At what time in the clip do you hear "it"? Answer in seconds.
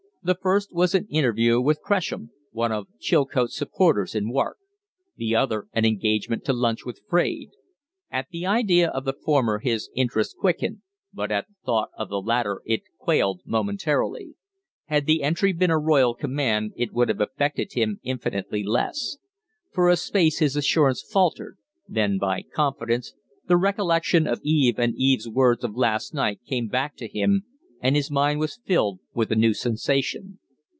12.65-12.83, 16.77-16.93